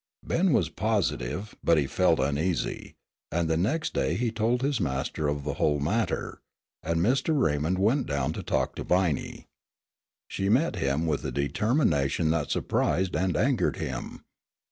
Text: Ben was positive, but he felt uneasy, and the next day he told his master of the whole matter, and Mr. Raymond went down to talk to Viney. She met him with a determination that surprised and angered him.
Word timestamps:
Ben 0.25 0.51
was 0.51 0.67
positive, 0.69 1.53
but 1.63 1.77
he 1.77 1.85
felt 1.85 2.19
uneasy, 2.19 2.95
and 3.31 3.47
the 3.47 3.55
next 3.55 3.93
day 3.93 4.15
he 4.15 4.31
told 4.31 4.63
his 4.63 4.81
master 4.81 5.27
of 5.27 5.43
the 5.43 5.53
whole 5.61 5.79
matter, 5.79 6.41
and 6.81 6.99
Mr. 6.99 7.39
Raymond 7.39 7.77
went 7.77 8.07
down 8.07 8.33
to 8.33 8.41
talk 8.41 8.73
to 8.77 8.83
Viney. 8.83 9.45
She 10.27 10.49
met 10.49 10.77
him 10.77 11.05
with 11.05 11.23
a 11.23 11.31
determination 11.31 12.31
that 12.31 12.49
surprised 12.49 13.15
and 13.15 13.37
angered 13.37 13.75
him. 13.75 14.23